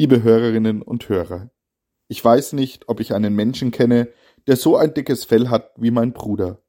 Liebe 0.00 0.22
Hörerinnen 0.22 0.80
und 0.80 1.08
Hörer, 1.08 1.50
ich 2.06 2.24
weiß 2.24 2.52
nicht, 2.52 2.88
ob 2.88 3.00
ich 3.00 3.14
einen 3.14 3.34
Menschen 3.34 3.72
kenne, 3.72 4.06
der 4.46 4.54
so 4.54 4.76
ein 4.76 4.94
dickes 4.94 5.24
Fell 5.24 5.48
hat 5.48 5.72
wie 5.76 5.90
mein 5.90 6.12
Bruder. 6.12 6.62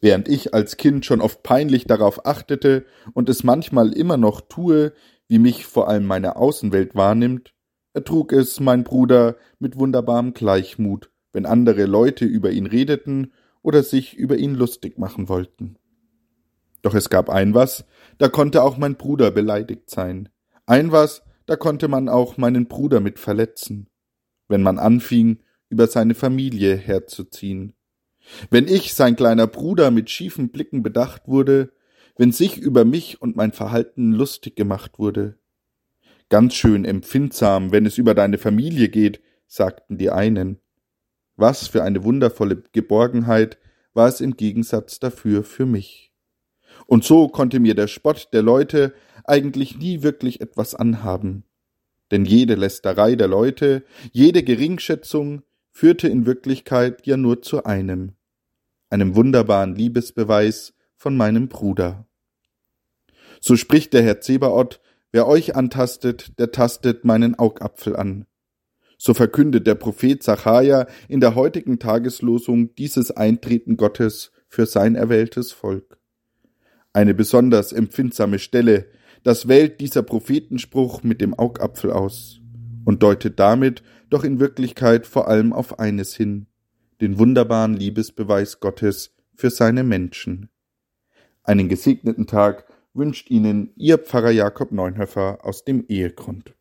Während 0.00 0.26
ich 0.28 0.54
als 0.54 0.76
Kind 0.76 1.06
schon 1.06 1.20
oft 1.20 1.44
peinlich 1.44 1.84
darauf 1.84 2.26
achtete 2.26 2.84
und 3.14 3.28
es 3.28 3.44
manchmal 3.44 3.92
immer 3.92 4.16
noch 4.16 4.40
tue, 4.40 4.92
wie 5.28 5.38
mich 5.38 5.66
vor 5.66 5.88
allem 5.88 6.04
meine 6.04 6.34
Außenwelt 6.34 6.96
wahrnimmt, 6.96 7.54
ertrug 7.92 8.32
es 8.32 8.58
mein 8.58 8.82
Bruder 8.82 9.36
mit 9.60 9.78
wunderbarem 9.78 10.34
Gleichmut, 10.34 11.12
wenn 11.32 11.46
andere 11.46 11.86
Leute 11.86 12.24
über 12.24 12.50
ihn 12.50 12.66
redeten 12.66 13.34
oder 13.62 13.84
sich 13.84 14.16
über 14.16 14.36
ihn 14.36 14.56
lustig 14.56 14.98
machen 14.98 15.28
wollten. 15.28 15.76
Doch 16.82 16.94
es 16.94 17.08
gab 17.08 17.30
ein 17.30 17.54
was, 17.54 17.84
da 18.18 18.28
konnte 18.28 18.64
auch 18.64 18.78
mein 18.78 18.96
Bruder 18.96 19.30
beleidigt 19.30 19.90
sein. 19.90 20.28
Ein 20.66 20.90
was, 20.90 21.22
da 21.48 21.56
konnte 21.56 21.88
man 21.88 22.10
auch 22.10 22.36
meinen 22.36 22.68
Bruder 22.68 23.00
mit 23.00 23.18
verletzen, 23.18 23.88
wenn 24.48 24.62
man 24.62 24.78
anfing, 24.78 25.38
über 25.70 25.86
seine 25.86 26.14
Familie 26.14 26.76
herzuziehen. 26.76 27.72
Wenn 28.50 28.68
ich, 28.68 28.92
sein 28.92 29.16
kleiner 29.16 29.46
Bruder, 29.46 29.90
mit 29.90 30.10
schiefen 30.10 30.50
Blicken 30.50 30.82
bedacht 30.82 31.26
wurde, 31.26 31.72
wenn 32.18 32.32
sich 32.32 32.58
über 32.58 32.84
mich 32.84 33.22
und 33.22 33.34
mein 33.34 33.52
Verhalten 33.52 34.12
lustig 34.12 34.56
gemacht 34.56 34.98
wurde. 34.98 35.38
Ganz 36.28 36.54
schön 36.54 36.84
empfindsam, 36.84 37.72
wenn 37.72 37.86
es 37.86 37.96
über 37.96 38.14
deine 38.14 38.36
Familie 38.36 38.90
geht, 38.90 39.22
sagten 39.46 39.96
die 39.96 40.10
einen. 40.10 40.58
Was 41.36 41.66
für 41.66 41.82
eine 41.82 42.04
wundervolle 42.04 42.62
Geborgenheit 42.72 43.56
war 43.94 44.08
es 44.08 44.20
im 44.20 44.36
Gegensatz 44.36 45.00
dafür 45.00 45.44
für 45.44 45.64
mich. 45.64 46.12
Und 46.86 47.04
so 47.04 47.28
konnte 47.28 47.58
mir 47.58 47.74
der 47.74 47.86
Spott 47.86 48.28
der 48.34 48.42
Leute 48.42 48.92
eigentlich 49.24 49.78
nie 49.78 50.02
wirklich 50.02 50.40
etwas 50.40 50.74
anhaben. 50.74 51.44
Denn 52.10 52.24
jede 52.24 52.54
Lästerei 52.54 53.16
der 53.16 53.28
Leute, 53.28 53.84
jede 54.12 54.42
Geringschätzung 54.42 55.42
führte 55.70 56.08
in 56.08 56.26
Wirklichkeit 56.26 57.06
ja 57.06 57.16
nur 57.16 57.42
zu 57.42 57.64
einem, 57.64 58.14
einem 58.90 59.14
wunderbaren 59.14 59.74
Liebesbeweis 59.74 60.74
von 60.96 61.16
meinem 61.16 61.48
Bruder. 61.48 62.08
So 63.40 63.56
spricht 63.56 63.92
der 63.92 64.02
Herr 64.02 64.20
Zebaoth, 64.20 64.80
wer 65.12 65.26
euch 65.26 65.54
antastet, 65.54 66.38
der 66.38 66.50
tastet 66.50 67.04
meinen 67.04 67.38
Augapfel 67.38 67.94
an. 67.94 68.26
So 68.96 69.14
verkündet 69.14 69.66
der 69.66 69.76
Prophet 69.76 70.22
Zachariah 70.22 70.86
in 71.08 71.20
der 71.20 71.36
heutigen 71.36 71.78
Tageslosung 71.78 72.74
dieses 72.74 73.12
Eintreten 73.12 73.76
Gottes 73.76 74.32
für 74.48 74.66
sein 74.66 74.96
erwähltes 74.96 75.52
Volk. 75.52 76.00
Eine 76.92 77.14
besonders 77.14 77.72
empfindsame 77.72 78.40
Stelle, 78.40 78.86
das 79.22 79.48
wählt 79.48 79.80
dieser 79.80 80.02
Prophetenspruch 80.02 81.02
mit 81.02 81.20
dem 81.20 81.34
Augapfel 81.34 81.92
aus 81.92 82.40
und 82.84 83.02
deutet 83.02 83.38
damit 83.38 83.82
doch 84.10 84.24
in 84.24 84.40
Wirklichkeit 84.40 85.06
vor 85.06 85.28
allem 85.28 85.52
auf 85.52 85.78
eines 85.78 86.14
hin, 86.14 86.46
den 87.00 87.18
wunderbaren 87.18 87.74
Liebesbeweis 87.74 88.60
Gottes 88.60 89.14
für 89.34 89.50
seine 89.50 89.84
Menschen. 89.84 90.48
Einen 91.42 91.68
gesegneten 91.68 92.26
Tag 92.26 92.64
wünscht 92.94 93.30
Ihnen 93.30 93.72
Ihr 93.76 93.98
Pfarrer 93.98 94.30
Jakob 94.30 94.72
Neunhöfer 94.72 95.38
aus 95.42 95.64
dem 95.64 95.84
Ehegrund. 95.88 96.54